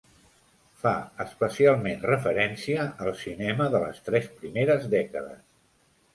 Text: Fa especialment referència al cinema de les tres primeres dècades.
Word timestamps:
Fa 0.85 0.93
especialment 1.25 2.01
referència 2.13 2.87
al 3.05 3.13
cinema 3.21 3.69
de 3.77 3.83
les 3.85 4.01
tres 4.09 4.27
primeres 4.41 4.91
dècades. 4.97 5.47